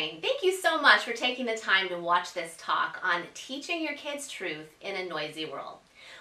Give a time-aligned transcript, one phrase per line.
[0.00, 3.92] Thank you so much for taking the time to watch this talk on teaching your
[3.96, 5.76] kids truth in a noisy world.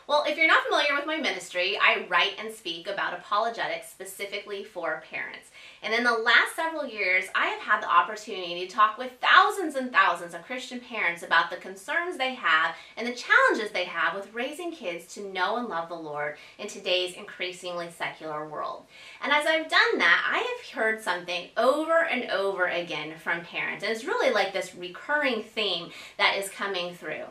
[0.09, 4.63] Well, if you're not familiar with my ministry, I write and speak about apologetics specifically
[4.63, 5.51] for parents.
[5.83, 9.75] And in the last several years, I have had the opportunity to talk with thousands
[9.75, 14.15] and thousands of Christian parents about the concerns they have and the challenges they have
[14.15, 18.85] with raising kids to know and love the Lord in today's increasingly secular world.
[19.21, 23.83] And as I've done that, I have heard something over and over again from parents.
[23.83, 27.25] And it's really like this recurring theme that is coming through.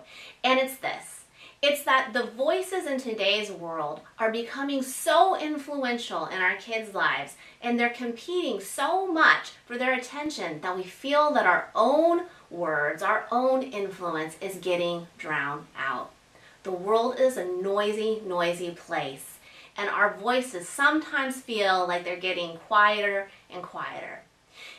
[0.45, 1.18] And it's this
[1.61, 7.35] it's that the voices in today's world are becoming so influential in our kids' lives
[7.61, 13.03] and they're competing so much for their attention that we feel that our own words,
[13.03, 16.13] our own influence is getting drowned out.
[16.63, 19.39] The world is a noisy, noisy place,
[19.77, 24.21] and our voices sometimes feel like they're getting quieter and quieter.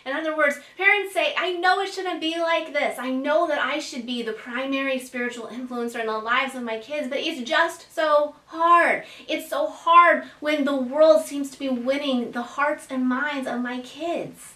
[0.09, 2.97] In other words, parents say, I know it shouldn't be like this.
[2.97, 6.79] I know that I should be the primary spiritual influencer in the lives of my
[6.79, 9.03] kids, but it's just so hard.
[9.27, 13.61] It's so hard when the world seems to be winning the hearts and minds of
[13.61, 14.55] my kids.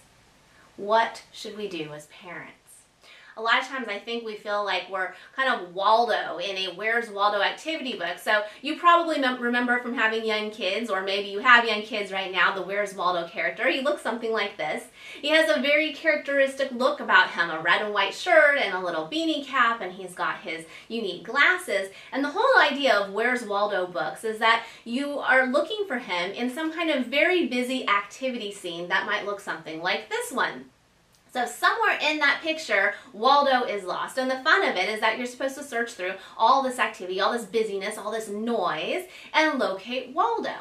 [0.76, 2.63] What should we do as parents?
[3.36, 6.74] A lot of times I think we feel like we're kind of Waldo in a
[6.76, 8.18] Where's Waldo activity book.
[8.20, 12.32] So you probably remember from having young kids, or maybe you have young kids right
[12.32, 13.70] now, the Where's Waldo character.
[13.70, 14.84] He looks something like this.
[15.22, 18.80] He has a very characteristic look about him, a red and white shirt and a
[18.80, 21.90] little beanie cap, and he's got his unique glasses.
[22.12, 26.32] And the whole idea of Where's Waldo books is that you are looking for him
[26.32, 30.66] in some kind of very busy activity scene that might look something like this one.
[31.34, 34.20] So somewhere in that picture, Waldo is lost.
[34.20, 37.20] And the fun of it is that you're supposed to search through all this activity,
[37.20, 40.54] all this busyness, all this noise, and locate Waldo.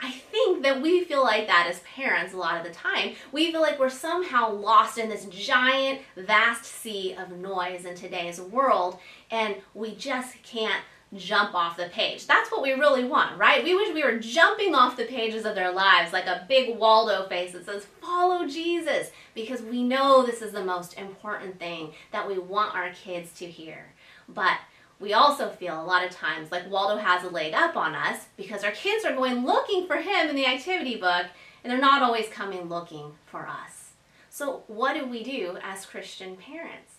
[0.00, 3.14] I think that we feel like that as parents a lot of the time.
[3.32, 8.40] We feel like we're somehow lost in this giant, vast sea of noise in today's
[8.40, 8.98] world,
[9.32, 10.82] and we just can't
[11.16, 12.26] jump off the page.
[12.26, 13.62] That's what we really want, right?
[13.62, 17.28] We wish we were jumping off the pages of their lives like a big Waldo
[17.28, 22.26] face that says, follow Jesus, because we know this is the most important thing that
[22.26, 23.92] we want our kids to hear.
[24.28, 24.58] But
[25.00, 28.26] we also feel a lot of times like Waldo has a leg up on us
[28.36, 31.26] because our kids are going looking for him in the activity book
[31.62, 33.92] and they're not always coming looking for us.
[34.30, 36.93] So, what do we do as Christian parents?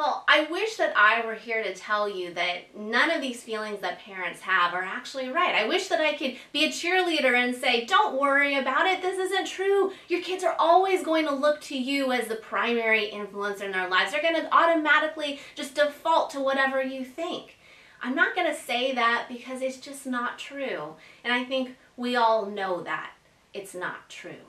[0.00, 3.82] Well, I wish that I were here to tell you that none of these feelings
[3.82, 5.54] that parents have are actually right.
[5.54, 9.02] I wish that I could be a cheerleader and say, don't worry about it.
[9.02, 9.92] This isn't true.
[10.08, 13.90] Your kids are always going to look to you as the primary influencer in their
[13.90, 14.12] lives.
[14.12, 17.58] They're going to automatically just default to whatever you think.
[18.02, 20.94] I'm not going to say that because it's just not true.
[21.22, 23.10] And I think we all know that
[23.52, 24.46] it's not true.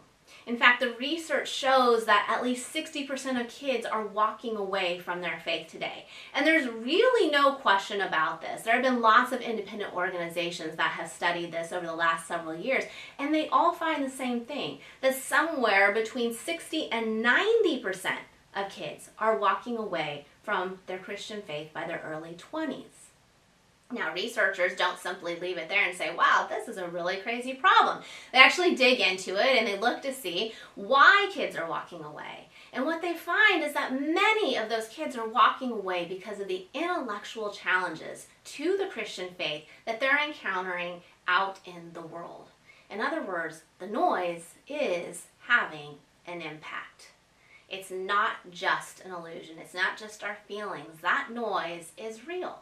[0.47, 5.22] In fact, the research shows that at least 60% of kids are walking away from
[5.22, 6.07] their faith today.
[6.34, 8.63] And there's really no question about this.
[8.63, 12.56] There have been lots of independent organizations that have studied this over the last several
[12.56, 12.85] years,
[13.19, 18.16] and they all find the same thing that somewhere between 60 and 90%
[18.56, 23.00] of kids are walking away from their Christian faith by their early 20s.
[23.91, 27.53] Now, researchers don't simply leave it there and say, wow, this is a really crazy
[27.53, 28.03] problem.
[28.31, 32.47] They actually dig into it and they look to see why kids are walking away.
[32.74, 36.47] And what they find is that many of those kids are walking away because of
[36.47, 42.47] the intellectual challenges to the Christian faith that they're encountering out in the world.
[42.90, 47.12] In other words, the noise is having an impact.
[47.69, 51.02] It's not just an illusion, it's not just our feelings.
[51.02, 52.59] That noise is real.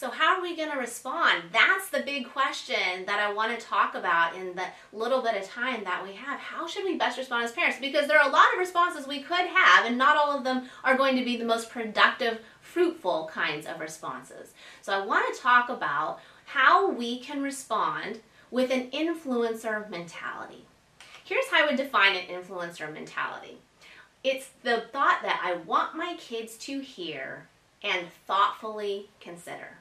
[0.00, 1.42] So, how are we going to respond?
[1.52, 5.46] That's the big question that I want to talk about in the little bit of
[5.46, 6.40] time that we have.
[6.40, 7.76] How should we best respond as parents?
[7.78, 10.70] Because there are a lot of responses we could have, and not all of them
[10.84, 14.54] are going to be the most productive, fruitful kinds of responses.
[14.80, 18.20] So, I want to talk about how we can respond
[18.50, 20.64] with an influencer mentality.
[21.26, 23.58] Here's how I would define an influencer mentality
[24.24, 27.48] it's the thought that I want my kids to hear
[27.82, 29.79] and thoughtfully consider.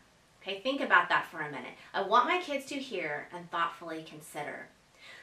[0.50, 1.74] Okay, think about that for a minute.
[1.94, 4.68] I want my kids to hear and thoughtfully consider.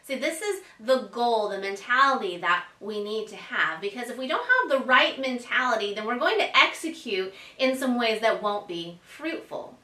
[0.05, 4.28] See, this is the goal, the mentality that we need to have because if we
[4.28, 8.69] don't have the right mentality, then we're going to execute in some ways that won't
[8.69, 9.76] be fruitful.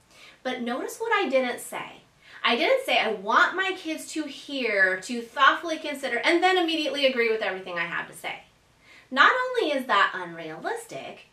[0.45, 2.03] But notice what I didn't say.
[2.45, 7.07] I didn't say I want my kids to hear, to thoughtfully consider, and then immediately
[7.07, 8.43] agree with everything I have to say.
[9.11, 11.27] Not only is that unrealistic,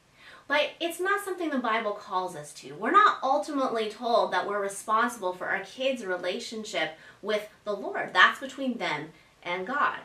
[0.49, 2.73] but it's not something the Bible calls us to.
[2.73, 8.09] We're not ultimately told that we're responsible for our kids' relationship with the Lord.
[8.13, 9.09] That's between them
[9.43, 9.99] and God.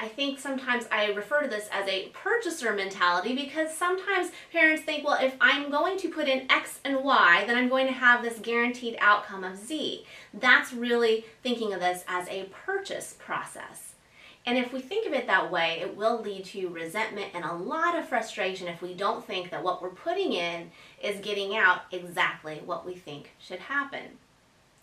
[0.00, 5.06] I think sometimes I refer to this as a purchaser mentality because sometimes parents think,
[5.06, 8.24] well, if I'm going to put in X and Y, then I'm going to have
[8.24, 10.04] this guaranteed outcome of Z.
[10.34, 13.91] That's really thinking of this as a purchase process.
[14.44, 17.54] And if we think of it that way, it will lead to resentment and a
[17.54, 20.70] lot of frustration if we don't think that what we're putting in
[21.02, 24.18] is getting out exactly what we think should happen.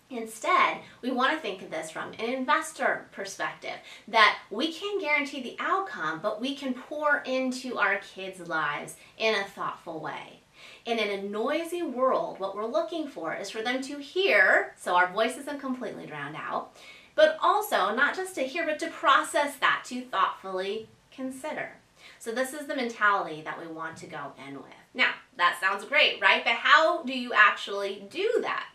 [0.08, 3.76] Instead, we want to think of this from an investor perspective
[4.08, 9.36] that we can guarantee the outcome, but we can pour into our kids' lives in
[9.36, 10.40] a thoughtful way.
[10.84, 14.96] And in a noisy world, what we're looking for is for them to hear, so
[14.96, 16.76] our voice isn't completely drowned out,
[17.14, 21.72] but also not just to hear, but to process that, to thoughtfully consider.
[22.18, 24.72] So, this is the mentality that we want to go in with.
[24.94, 26.44] Now, that sounds great, right?
[26.44, 28.66] But how do you actually do that?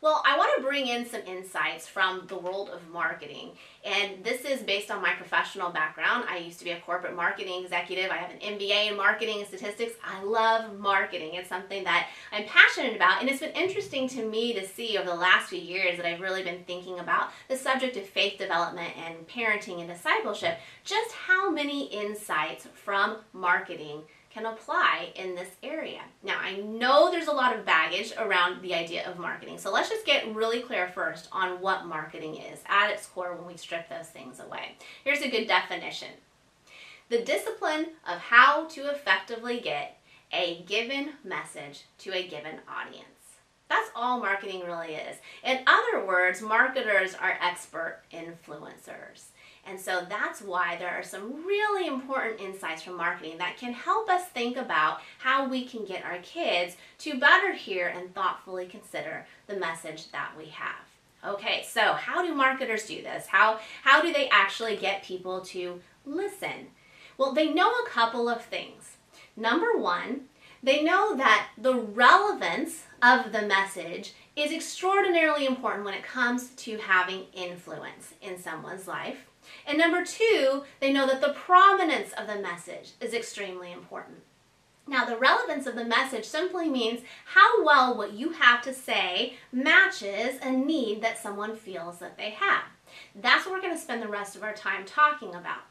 [0.00, 3.52] Well, I want to bring in some insights from the world of marketing.
[3.86, 6.24] And this is based on my professional background.
[6.28, 8.10] I used to be a corporate marketing executive.
[8.10, 9.92] I have an MBA in marketing and statistics.
[10.04, 11.34] I love marketing.
[11.34, 13.20] It's something that I'm passionate about.
[13.20, 16.20] And it's been interesting to me to see over the last few years that I've
[16.20, 21.48] really been thinking about the subject of faith development and parenting and discipleship, just how
[21.48, 24.02] many insights from marketing
[24.36, 26.02] can apply in this area.
[26.22, 29.88] Now, I know there's a lot of baggage around the idea of marketing, so let's
[29.88, 33.88] just get really clear first on what marketing is at its core when we strip
[33.88, 34.76] those things away.
[35.04, 36.08] Here's a good definition
[37.08, 39.98] the discipline of how to effectively get
[40.32, 43.06] a given message to a given audience.
[43.68, 45.18] That's all marketing really is.
[45.44, 49.26] In other words, marketers are expert influencers.
[49.64, 54.08] And so that's why there are some really important insights from marketing that can help
[54.08, 59.26] us think about how we can get our kids to better hear and thoughtfully consider
[59.46, 60.85] the message that we have.
[61.24, 63.26] Okay, so how do marketers do this?
[63.26, 66.68] How, how do they actually get people to listen?
[67.18, 68.96] Well, they know a couple of things.
[69.36, 70.22] Number one,
[70.62, 76.78] they know that the relevance of the message is extraordinarily important when it comes to
[76.78, 79.26] having influence in someone's life.
[79.66, 84.18] And number two, they know that the prominence of the message is extremely important.
[84.88, 89.34] Now, the relevance of the message simply means how well what you have to say
[89.50, 92.62] matches a need that someone feels that they have.
[93.14, 95.62] That's what we're going to spend the rest of our time talking about.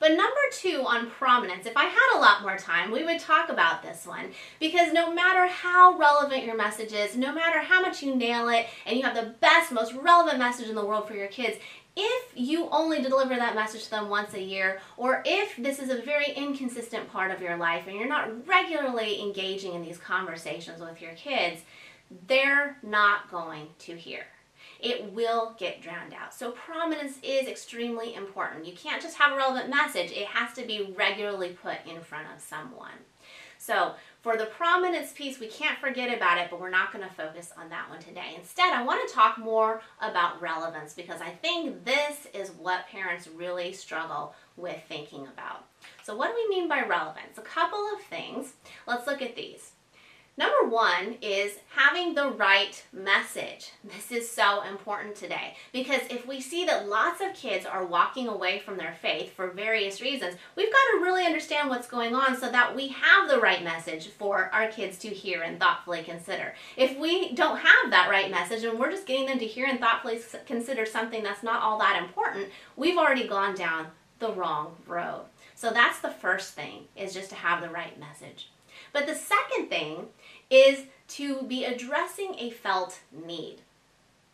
[0.00, 3.50] But number two on prominence, if I had a lot more time, we would talk
[3.50, 8.02] about this one because no matter how relevant your message is, no matter how much
[8.02, 11.14] you nail it, and you have the best, most relevant message in the world for
[11.14, 11.58] your kids,
[11.96, 15.88] if you only deliver that message to them once a year, or if this is
[15.88, 20.80] a very inconsistent part of your life and you're not regularly engaging in these conversations
[20.80, 21.62] with your kids,
[22.26, 24.24] they're not going to hear.
[24.78, 26.34] It will get drowned out.
[26.34, 28.66] So, prominence is extremely important.
[28.66, 32.26] You can't just have a relevant message, it has to be regularly put in front
[32.34, 32.92] of someone.
[33.66, 37.12] So, for the prominence piece, we can't forget about it, but we're not going to
[37.12, 38.36] focus on that one today.
[38.38, 43.26] Instead, I want to talk more about relevance because I think this is what parents
[43.26, 45.64] really struggle with thinking about.
[46.04, 47.38] So, what do we mean by relevance?
[47.38, 48.52] A couple of things.
[48.86, 49.72] Let's look at these.
[50.38, 53.70] Number one is having the right message.
[53.82, 58.28] This is so important today because if we see that lots of kids are walking
[58.28, 62.36] away from their faith for various reasons, we've got to really understand what's going on
[62.36, 66.54] so that we have the right message for our kids to hear and thoughtfully consider.
[66.76, 69.80] If we don't have that right message and we're just getting them to hear and
[69.80, 73.86] thoughtfully consider something that's not all that important, we've already gone down
[74.18, 75.24] the wrong road.
[75.54, 78.50] So that's the first thing is just to have the right message.
[78.92, 80.06] But the second thing
[80.50, 83.60] is to be addressing a felt need.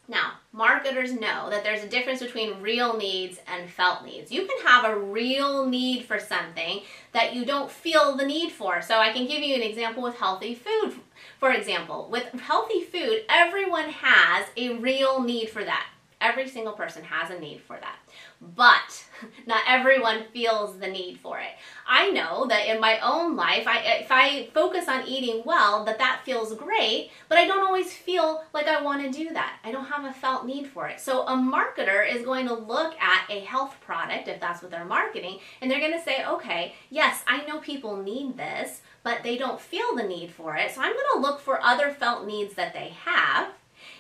[0.09, 4.33] Now, marketers know that there's a difference between real needs and felt needs.
[4.33, 6.83] You can have a real need for something
[7.13, 8.83] that you don't feel the need for.
[8.83, 10.95] So, I can give you an example with healthy food.
[11.39, 15.87] For example, with healthy food, everyone has a real need for that.
[16.23, 17.97] Every single person has a need for that.
[18.41, 19.05] But
[19.47, 21.51] not everyone feels the need for it.
[21.87, 25.99] I know that in my own life, I, if I focus on eating well, that
[25.99, 29.59] that feels great, but I don't always feel like I want to do that.
[29.65, 31.01] I don't have a felt need for it.
[31.01, 34.85] So a marketer is going to look at a health product, if that's what they're
[34.85, 39.37] marketing, and they're going to say, okay, yes, I know people need this, but they
[39.37, 40.71] don't feel the need for it.
[40.71, 43.49] So I'm going to look for other felt needs that they have,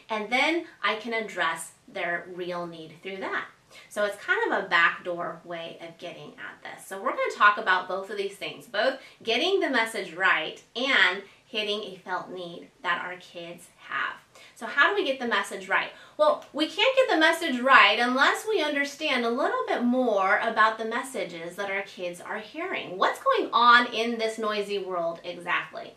[0.08, 3.46] and then I can address their real need through that.
[3.88, 6.86] So it's kind of a backdoor way of getting at this.
[6.86, 10.62] So we're going to talk about both of these things, both getting the message right
[10.76, 14.14] and hitting a felt need that our kids have.
[14.54, 15.90] So, how do we get the message right?
[16.16, 20.78] Well, we can't get the message right unless we understand a little bit more about
[20.78, 22.96] the messages that our kids are hearing.
[22.96, 25.94] What's going on in this noisy world exactly?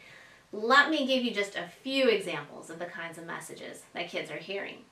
[0.55, 4.31] Let me give you just a few examples of the kinds of messages that kids
[4.31, 4.85] are hearing.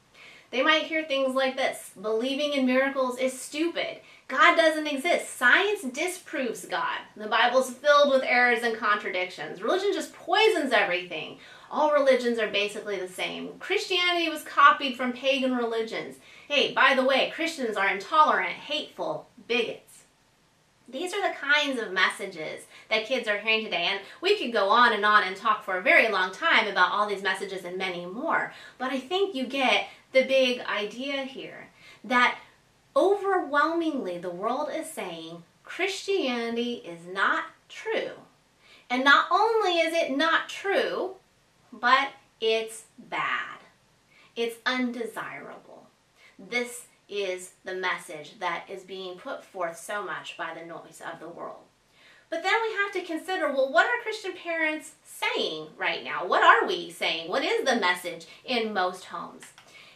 [0.51, 4.01] They might hear things like this Believing in miracles is stupid.
[4.27, 5.37] God doesn't exist.
[5.37, 6.99] Science disproves God.
[7.15, 9.61] The Bible's filled with errors and contradictions.
[9.61, 11.37] Religion just poisons everything.
[11.71, 13.51] All religions are basically the same.
[13.59, 16.17] Christianity was copied from pagan religions.
[16.49, 19.92] Hey, by the way, Christians are intolerant, hateful, bigots.
[20.93, 23.87] These are the kinds of messages that kids are hearing today.
[23.89, 26.91] And we could go on and on and talk for a very long time about
[26.91, 28.53] all these messages and many more.
[28.77, 31.69] But I think you get the big idea here
[32.03, 32.37] that
[32.95, 38.11] overwhelmingly the world is saying Christianity is not true.
[38.87, 41.15] And not only is it not true,
[41.71, 42.09] but
[42.39, 43.57] it's bad.
[44.35, 45.87] It's undesirable.
[46.37, 46.85] This
[47.21, 51.29] is the message that is being put forth so much by the noise of the
[51.29, 51.63] world.
[52.29, 56.25] But then we have to consider well, what are Christian parents saying right now?
[56.25, 57.29] What are we saying?
[57.29, 59.43] What is the message in most homes?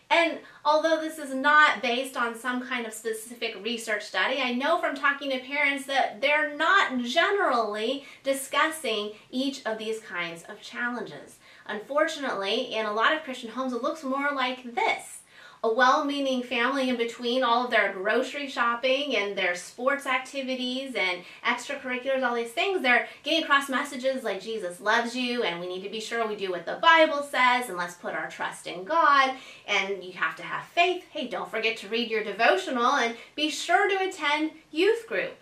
[0.09, 4.79] And although this is not based on some kind of specific research study, I know
[4.79, 11.39] from talking to parents that they're not generally discussing each of these kinds of challenges.
[11.65, 15.16] Unfortunately, in a lot of Christian homes, it looks more like this
[15.63, 20.95] a well meaning family in between all of their grocery shopping and their sports activities
[20.95, 25.67] and extracurriculars, all these things, they're getting across messages like Jesus loves you and we
[25.67, 28.67] need to be sure we do what the Bible says and let's put our trust
[28.67, 29.33] in God
[29.67, 31.05] and you have to have faith.
[31.11, 35.37] Hey, don't forget to read your devotional and be sure to attend youth group.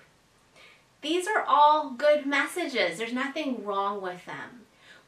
[1.01, 2.97] These are all good messages.
[2.97, 4.64] There's nothing wrong with them.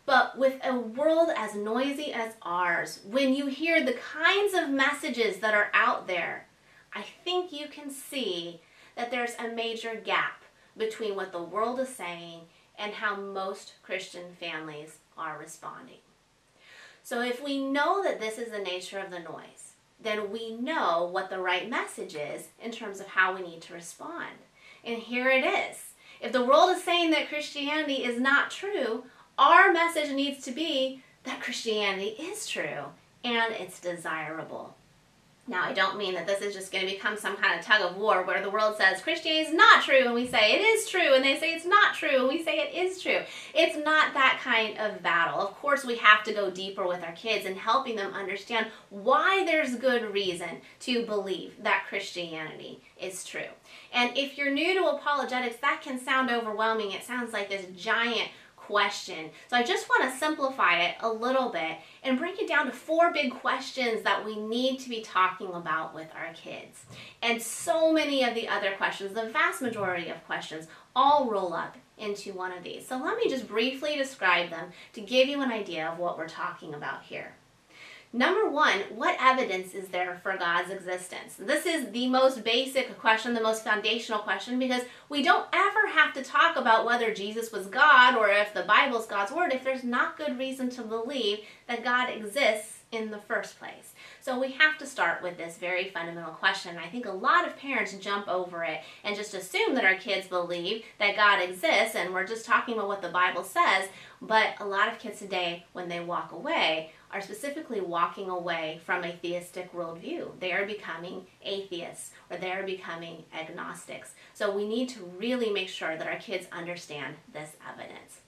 [0.07, 5.39] But with a world as noisy as ours, when you hear the kinds of messages
[5.39, 6.47] that are out there,
[6.93, 8.61] I think you can see
[8.95, 10.43] that there's a major gap
[10.77, 12.39] between what the world is saying
[12.79, 15.99] and how most Christian families are responding.
[17.03, 21.09] So if we know that this is the nature of the noise, then we know
[21.11, 24.37] what the right message is in terms of how we need to respond.
[24.85, 25.83] And here it is.
[26.21, 29.03] If the world is saying that Christianity is not true,
[29.37, 32.85] our message needs to be that Christianity is true
[33.23, 34.75] and it's desirable.
[35.49, 37.81] Now, I don't mean that this is just going to become some kind of tug
[37.81, 40.89] of war where the world says Christianity is not true and we say it is
[40.89, 43.19] true, and they say it's not true and we say it is true.
[43.53, 45.39] It's not that kind of battle.
[45.39, 49.45] Of course, we have to go deeper with our kids and helping them understand why
[49.45, 50.49] there's good reason
[50.81, 53.47] to believe that Christianity is true.
[53.93, 56.91] And if you're new to apologetics, that can sound overwhelming.
[56.91, 58.31] It sounds like this giant
[58.67, 59.29] question.
[59.49, 62.73] So I just want to simplify it a little bit and break it down to
[62.73, 66.85] four big questions that we need to be talking about with our kids.
[67.23, 71.77] And so many of the other questions, the vast majority of questions, all roll up
[71.97, 72.85] into one of these.
[72.85, 76.27] So let me just briefly describe them to give you an idea of what we're
[76.27, 77.36] talking about here.
[78.13, 81.35] Number one, what evidence is there for God's existence?
[81.37, 86.13] This is the most basic question, the most foundational question, because we don't ever have
[86.13, 89.83] to talk about whether Jesus was God or if the Bible's God's Word if there's
[89.83, 93.93] not good reason to believe that God exists in the first place.
[94.27, 96.77] So we have to start with this very fundamental question.
[96.77, 100.27] I think a lot of parents jump over it and just assume that our kids
[100.27, 103.87] believe that God exists and we're just talking about what the Bible says.
[104.21, 109.05] But a lot of kids today, when they walk away, are specifically walking away from
[109.05, 110.37] a theistic worldview.
[110.41, 114.11] They are becoming atheists or they are becoming agnostics.
[114.33, 118.19] So we need to really make sure that our kids understand this evidence.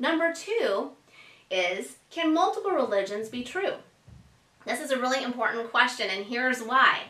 [0.00, 0.90] Number two
[1.48, 3.74] is can multiple religions be true?
[4.64, 7.00] This is a really important question, and here's why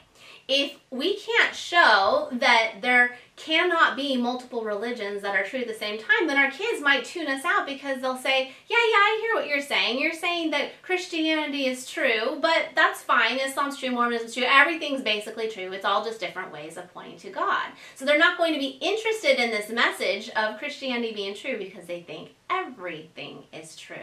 [0.46, 5.74] if we can't show that there cannot be multiple religions that are true at the
[5.74, 9.20] same time, then our kids might tune us out because they'll say, Yeah, yeah, I
[9.22, 9.98] hear what you're saying.
[9.98, 13.38] You're saying that Christianity is true, but that's fine.
[13.38, 14.44] Islam's true, Mormonism's true.
[14.46, 15.72] Everything's basically true.
[15.72, 17.68] It's all just different ways of pointing to God.
[17.94, 21.86] So they're not going to be interested in this message of Christianity being true because
[21.86, 23.96] they think everything is true.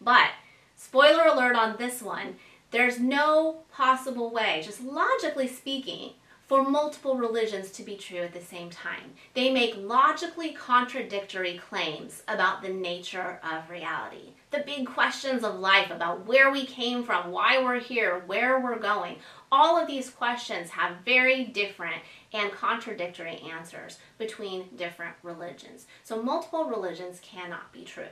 [0.00, 0.30] But,
[0.74, 2.36] spoiler alert on this one
[2.70, 6.12] there's no possible way, just logically speaking,
[6.50, 9.12] for multiple religions to be true at the same time.
[9.34, 14.32] They make logically contradictory claims about the nature of reality.
[14.50, 18.80] The big questions of life about where we came from, why we're here, where we're
[18.80, 19.18] going,
[19.52, 25.86] all of these questions have very different and contradictory answers between different religions.
[26.02, 28.10] So multiple religions cannot be true.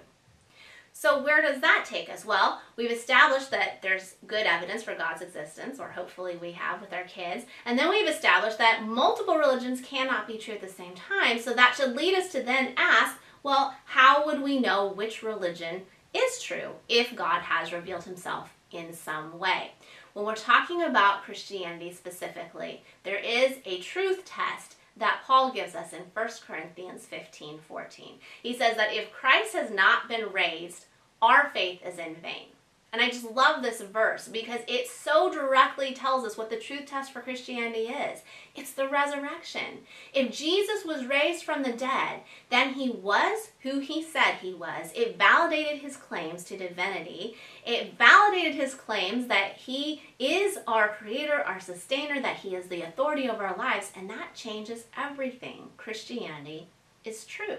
[1.00, 2.24] So, where does that take us?
[2.24, 6.92] Well, we've established that there's good evidence for God's existence, or hopefully we have with
[6.92, 7.44] our kids.
[7.64, 11.38] And then we've established that multiple religions cannot be true at the same time.
[11.38, 15.82] So, that should lead us to then ask well, how would we know which religion
[16.12, 19.70] is true if God has revealed himself in some way?
[20.14, 25.92] When we're talking about Christianity specifically, there is a truth test that Paul gives us
[25.92, 28.14] in 1 Corinthians 15 14.
[28.42, 30.86] He says that if Christ has not been raised,
[31.20, 32.48] our faith is in vain.
[32.90, 36.86] And I just love this verse because it so directly tells us what the truth
[36.86, 38.20] test for Christianity is.
[38.56, 39.80] It's the resurrection.
[40.14, 44.90] If Jesus was raised from the dead, then he was who he said he was.
[44.94, 47.36] It validated his claims to divinity.
[47.66, 52.82] It validated his claims that he is our creator, our sustainer, that he is the
[52.82, 55.68] authority over our lives, and that changes everything.
[55.76, 56.68] Christianity
[57.04, 57.58] is true.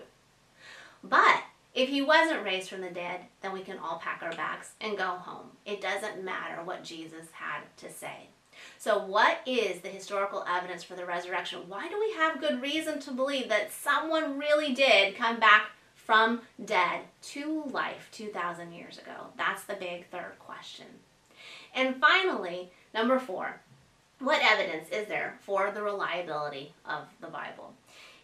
[1.03, 4.71] But if he wasn't raised from the dead, then we can all pack our bags
[4.81, 5.51] and go home.
[5.65, 8.29] It doesn't matter what Jesus had to say.
[8.77, 11.61] So, what is the historical evidence for the resurrection?
[11.67, 16.41] Why do we have good reason to believe that someone really did come back from
[16.65, 19.27] dead to life 2,000 years ago?
[19.37, 20.87] That's the big third question.
[21.73, 23.61] And finally, number four,
[24.19, 27.73] what evidence is there for the reliability of the Bible?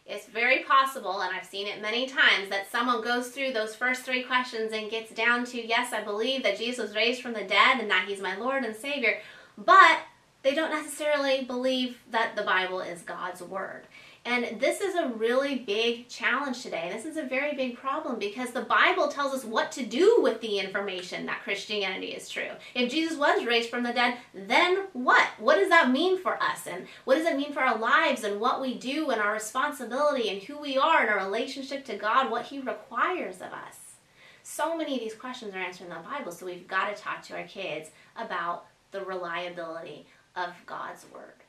[0.07, 4.03] It's very possible, and I've seen it many times, that someone goes through those first
[4.03, 7.43] three questions and gets down to, yes, I believe that Jesus was raised from the
[7.43, 9.19] dead and that he's my Lord and Savior,
[9.57, 9.99] but
[10.43, 13.87] they don't necessarily believe that the Bible is God's Word.
[14.25, 16.89] And this is a really big challenge today.
[16.91, 20.41] This is a very big problem because the Bible tells us what to do with
[20.41, 22.49] the information that Christianity is true.
[22.73, 25.27] If Jesus was raised from the dead, then what?
[25.37, 26.65] What does that mean for us?
[26.65, 30.29] And what does it mean for our lives and what we do and our responsibility
[30.29, 33.77] and who we are and our relationship to God, what He requires of us?
[34.41, 37.21] So many of these questions are answered in the Bible, so we've got to talk
[37.23, 41.44] to our kids about the reliability of God's Word.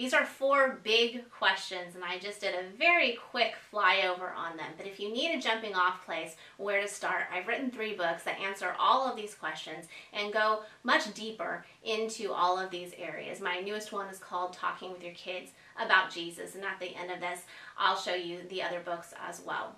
[0.00, 4.70] These are four big questions, and I just did a very quick flyover on them.
[4.78, 8.22] But if you need a jumping off place where to start, I've written three books
[8.22, 13.42] that answer all of these questions and go much deeper into all of these areas.
[13.42, 17.10] My newest one is called Talking with Your Kids About Jesus, and at the end
[17.10, 17.40] of this,
[17.76, 19.76] I'll show you the other books as well.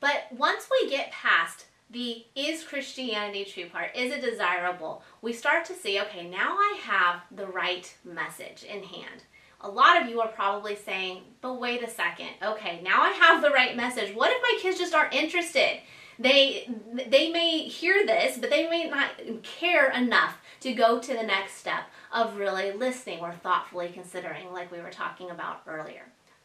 [0.00, 5.64] But once we get past the is Christianity true part, is it desirable, we start
[5.66, 9.24] to see, okay, now I have the right message in hand.
[9.62, 13.42] A lot of you are probably saying, but wait a second, okay, now I have
[13.42, 14.14] the right message.
[14.14, 15.80] What if my kids just aren't interested?
[16.18, 16.70] They,
[17.08, 19.10] they may hear this, but they may not
[19.42, 24.70] care enough to go to the next step of really listening or thoughtfully considering, like
[24.70, 26.02] we were talking about earlier.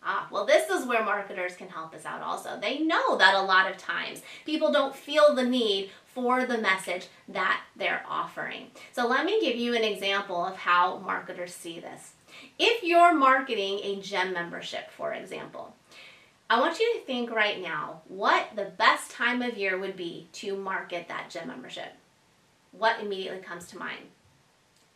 [0.08, 2.60] Ah, well, this is where marketers can help us out also.
[2.62, 7.08] They know that a lot of times people don't feel the need for the message
[7.28, 8.68] that they're offering.
[8.94, 12.14] So, let me give you an example of how marketers see this.
[12.60, 15.76] If you're marketing a gym membership, for example,
[16.50, 20.28] I want you to think right now what the best time of year would be
[20.34, 21.94] to market that gym membership.
[22.72, 24.06] What immediately comes to mind?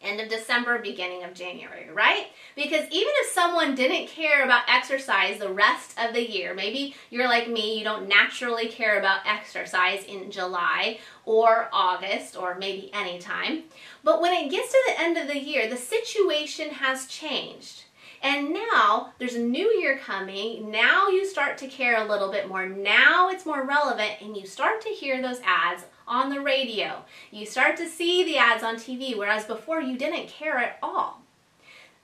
[0.01, 2.27] End of December, beginning of January, right?
[2.55, 7.27] Because even if someone didn't care about exercise the rest of the year, maybe you're
[7.27, 13.19] like me, you don't naturally care about exercise in July or August or maybe any
[13.19, 13.63] time.
[14.03, 17.83] But when it gets to the end of the year, the situation has changed.
[18.21, 20.69] And now there's a new year coming.
[20.69, 22.67] Now you start to care a little bit more.
[22.67, 27.03] Now it's more relevant, and you start to hear those ads on the radio.
[27.31, 31.21] You start to see the ads on TV, whereas before you didn't care at all.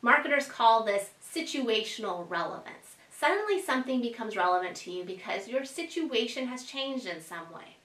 [0.02, 2.96] Marketers call this situational relevance.
[3.12, 7.78] Suddenly something becomes relevant to you because your situation has changed in some way.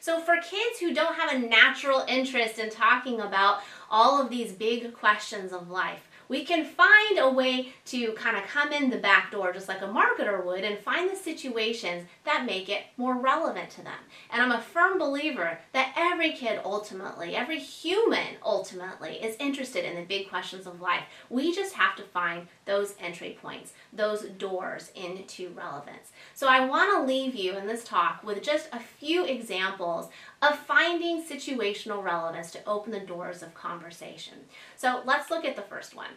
[0.00, 4.52] So, for kids who don't have a natural interest in talking about all of these
[4.52, 8.96] big questions of life, we can find a way to kind of come in the
[8.96, 13.16] back door just like a marketer would and find the situations that make it more
[13.16, 13.98] relevant to them.
[14.30, 19.96] And I'm a firm believer that every kid ultimately, every human ultimately is interested in
[19.96, 21.04] the big questions of life.
[21.28, 26.12] We just have to find those entry points, those doors into relevance.
[26.34, 30.08] So I want to leave you in this talk with just a few examples
[30.42, 34.34] of finding situational relevance to open the doors of conversation.
[34.76, 36.10] So let's look at the first one.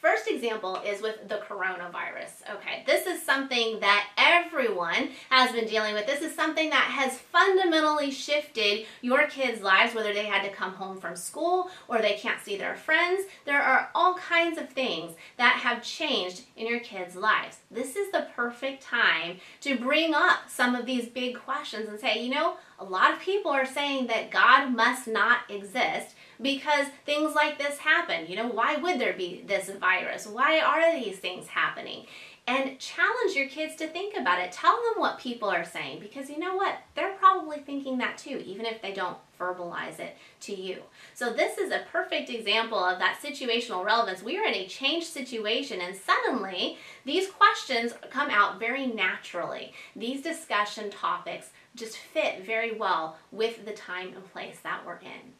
[0.00, 2.30] First example is with the coronavirus.
[2.54, 6.06] Okay, this is something that everyone has been dealing with.
[6.06, 10.72] This is something that has fundamentally shifted your kids' lives, whether they had to come
[10.72, 13.24] home from school or they can't see their friends.
[13.44, 17.56] There are all kinds of things that have changed in your kids' lives.
[17.68, 22.22] This is the perfect time to bring up some of these big questions and say,
[22.22, 27.34] you know, A lot of people are saying that God must not exist because things
[27.34, 28.26] like this happen.
[28.28, 30.26] You know, why would there be this virus?
[30.26, 32.06] Why are these things happening?
[32.46, 34.52] And challenge your kids to think about it.
[34.52, 36.76] Tell them what people are saying because you know what?
[36.94, 40.78] They're probably thinking that too, even if they don't verbalize it to you.
[41.12, 44.22] So, this is a perfect example of that situational relevance.
[44.22, 49.74] We are in a changed situation, and suddenly these questions come out very naturally.
[49.94, 55.34] These discussion topics just fit very well with the time and place that we're in.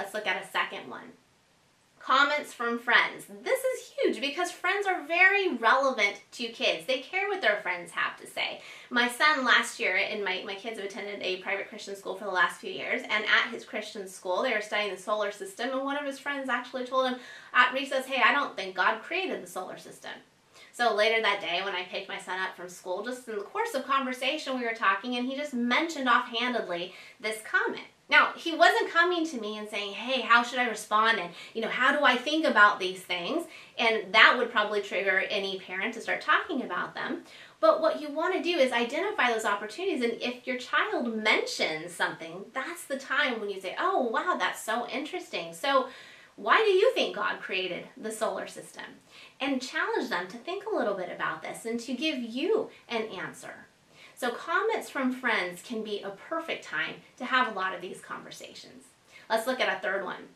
[0.00, 1.12] Let's look at a second one.
[1.98, 3.26] Comments from friends.
[3.42, 6.86] This is huge because friends are very relevant to kids.
[6.86, 8.62] They care what their friends have to say.
[8.88, 12.24] My son last year, and my, my kids have attended a private Christian school for
[12.24, 15.68] the last few years, and at his Christian school, they were studying the solar system,
[15.68, 17.20] and one of his friends actually told him
[17.52, 20.12] at recess, Hey, I don't think God created the solar system.
[20.72, 23.42] So later that day, when I picked my son up from school, just in the
[23.42, 27.84] course of conversation, we were talking, and he just mentioned offhandedly this comment.
[28.10, 31.20] Now, he wasn't coming to me and saying, hey, how should I respond?
[31.20, 33.44] And, you know, how do I think about these things?
[33.78, 37.22] And that would probably trigger any parent to start talking about them.
[37.60, 40.02] But what you want to do is identify those opportunities.
[40.02, 44.62] And if your child mentions something, that's the time when you say, oh, wow, that's
[44.62, 45.54] so interesting.
[45.54, 45.88] So,
[46.36, 48.84] why do you think God created the solar system?
[49.40, 53.02] And challenge them to think a little bit about this and to give you an
[53.08, 53.66] answer.
[54.20, 58.02] So comments from friends can be a perfect time to have a lot of these
[58.02, 58.84] conversations.
[59.30, 60.28] Let's look at a third one.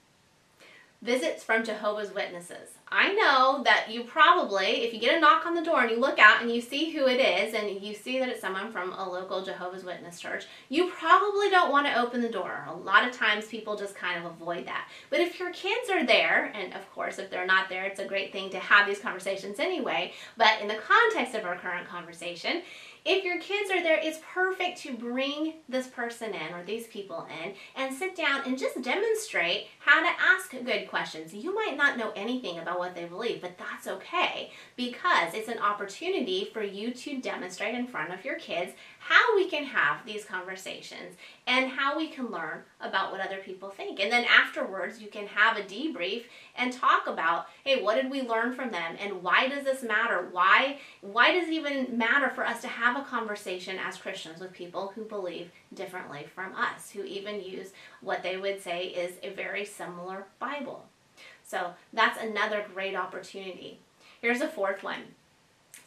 [1.02, 2.78] Visits from Jehovah's Witnesses.
[2.88, 6.00] I know that you probably, if you get a knock on the door and you
[6.00, 8.94] look out and you see who it is and you see that it's someone from
[8.94, 12.64] a local Jehovah's Witness church, you probably don't want to open the door.
[12.70, 14.88] A lot of times people just kind of avoid that.
[15.10, 18.06] But if your kids are there, and of course, if they're not there, it's a
[18.06, 20.14] great thing to have these conversations anyway.
[20.38, 22.62] But in the context of our current conversation,
[23.04, 27.26] if your kids are there, it's perfect to bring this person in or these people
[27.44, 31.34] in and sit down and just demonstrate how to ask good questions.
[31.34, 35.58] You might not know anything about what they believe, but that's okay because it's an
[35.58, 38.72] opportunity for you to demonstrate in front of your kids
[39.06, 43.68] how we can have these conversations and how we can learn about what other people
[43.68, 44.00] think.
[44.00, 46.22] And then afterwards, you can have a debrief
[46.56, 50.28] and talk about, hey, what did we learn from them and why does this matter?
[50.32, 54.54] Why why does it even matter for us to have a conversation as Christians with
[54.54, 59.34] people who believe differently from us, who even use what they would say is a
[59.34, 60.86] very similar Bible.
[61.46, 63.80] So, that's another great opportunity.
[64.22, 65.02] Here's a fourth one.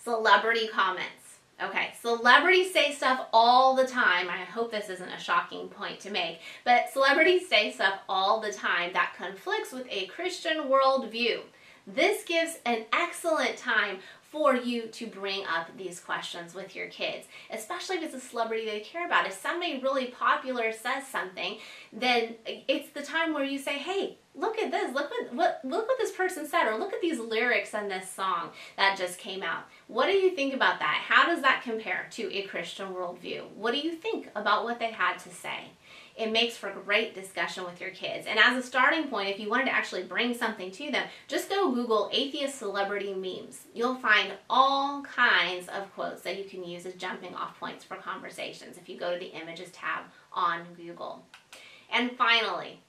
[0.03, 1.26] Celebrity comments.
[1.59, 4.29] Okay, celebrities say stuff all the time.
[4.29, 8.53] I hope this isn't a shocking point to make, but celebrities say stuff all the
[8.53, 11.39] time that conflicts with a Christian worldview.
[11.87, 13.99] This gives an excellent time
[14.31, 18.65] for you to bring up these questions with your kids, especially if it's a celebrity
[18.65, 19.25] they care about.
[19.25, 21.57] If somebody really popular says something,
[21.93, 24.93] then it's the time where you say, "Hey, look at this.
[24.93, 28.09] Look what, what look what this person said or look at these lyrics in this
[28.09, 31.03] song that just came out." What do you think about that?
[31.07, 33.49] How does that compare to a Christian worldview?
[33.51, 35.71] What do you think about what they had to say?
[36.17, 38.25] It makes for great discussion with your kids.
[38.27, 41.47] And as a starting point, if you wanted to actually bring something to them, just
[41.47, 43.65] go Google atheist celebrity memes.
[43.75, 47.97] You'll find all kinds of quotes that you can use as jumping off points for
[47.97, 51.23] conversations if you go to the images tab on Google.
[51.91, 52.79] And finally,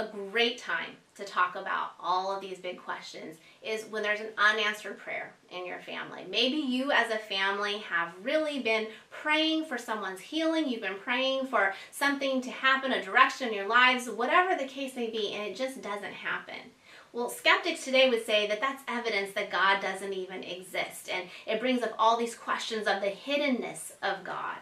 [0.00, 4.30] a great time to talk about all of these big questions is when there's an
[4.38, 6.24] unanswered prayer in your family.
[6.28, 11.46] Maybe you as a family have really been praying for someone's healing, you've been praying
[11.46, 15.46] for something to happen, a direction in your lives, whatever the case may be, and
[15.46, 16.70] it just doesn't happen.
[17.12, 21.60] Well, skeptics today would say that that's evidence that God doesn't even exist, and it
[21.60, 24.58] brings up all these questions of the hiddenness of God.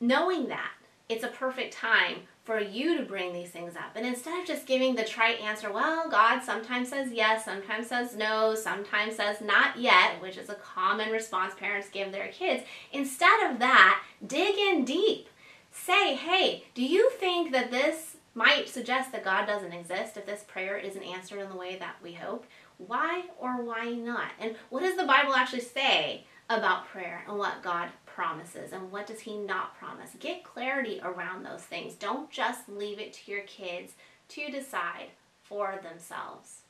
[0.00, 0.72] Knowing that,
[1.08, 3.94] it's a perfect time for you to bring these things up.
[3.94, 8.16] And instead of just giving the trite answer, well, God sometimes says yes, sometimes says
[8.16, 13.50] no, sometimes says not yet, which is a common response parents give their kids, instead
[13.50, 15.28] of that, dig in deep.
[15.70, 20.44] Say, hey, do you think that this might suggest that God doesn't exist if this
[20.48, 22.46] prayer isn't answered in the way that we hope?
[22.78, 24.30] Why or why not?
[24.40, 29.06] And what does the Bible actually say about prayer and what God promises and what
[29.06, 30.10] does he not promise.
[30.18, 31.94] Get clarity around those things.
[31.94, 33.92] Don't just leave it to your kids
[34.30, 35.08] to decide
[35.42, 36.62] for themselves.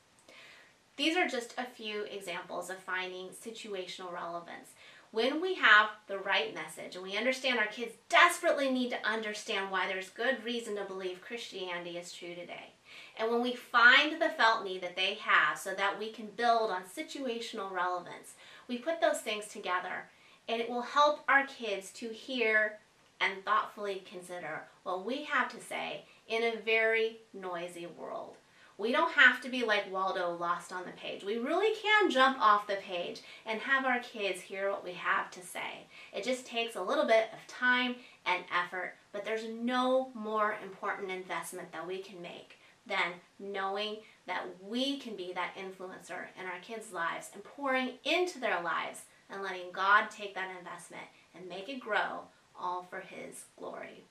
[0.97, 4.71] These are just a few examples of finding situational relevance.
[5.11, 9.71] When we have the right message and we understand our kids desperately need to understand
[9.71, 12.73] why there's good reason to believe Christianity is true today.
[13.19, 16.71] And when we find the felt need that they have so that we can build
[16.71, 18.35] on situational relevance,
[18.69, 20.09] we put those things together
[20.49, 22.79] and it will help our kids to hear
[23.21, 28.37] and thoughtfully consider what we have to say in a very noisy world.
[28.77, 31.25] We don't have to be like Waldo lost on the page.
[31.25, 35.33] We really can jump off the page and have our kids hear what we have
[35.33, 35.87] to say.
[36.15, 41.11] It just takes a little bit of time and effort, but there's no more important
[41.11, 43.97] investment that we can make than knowing
[44.29, 49.03] that we can be that influencer in our kids' lives and pouring into their lives
[49.31, 52.23] and letting God take that investment and make it grow
[52.59, 54.05] all for His glory.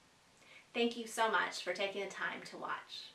[0.74, 3.14] Thank you so much for taking the time to watch.